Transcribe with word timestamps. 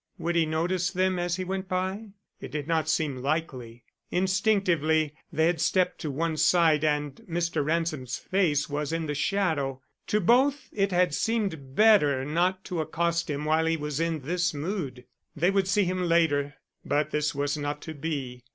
Would 0.17 0.35
he 0.35 0.47
notice 0.47 0.89
them 0.89 1.19
as 1.19 1.35
he 1.35 1.43
went 1.43 1.69
by? 1.69 2.13
It 2.39 2.49
did 2.49 2.67
not 2.67 2.89
seem 2.89 3.17
likely. 3.17 3.83
Instinctively 4.09 5.13
they 5.31 5.45
had 5.45 5.61
stepped 5.61 6.01
to 6.01 6.09
one 6.09 6.37
side, 6.37 6.83
and 6.83 7.13
Mr. 7.29 7.63
Ransom's 7.63 8.17
face 8.17 8.67
was 8.67 8.91
in 8.91 9.05
the 9.05 9.13
shadow. 9.13 9.79
To 10.07 10.19
both 10.19 10.69
it 10.71 10.91
had 10.91 11.13
seemed 11.13 11.75
better 11.75 12.25
not 12.25 12.63
to 12.63 12.81
accost 12.81 13.29
him 13.29 13.45
while 13.45 13.67
he 13.67 13.77
was 13.77 13.99
in 13.99 14.21
this 14.21 14.55
mood. 14.55 15.05
They 15.35 15.51
would 15.51 15.67
see 15.67 15.83
him 15.83 16.01
later. 16.05 16.55
But 16.83 17.11
this 17.11 17.35
was 17.35 17.55
not 17.55 17.79
to 17.83 17.93
be. 17.93 18.43